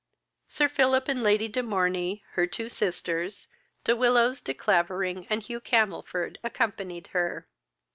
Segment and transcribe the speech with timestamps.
[0.47, 3.49] Sir Philip and Lady de Morney, her two sisters,
[3.83, 7.47] De Willows, De Clavering, and Hugh Camelford accompanied her.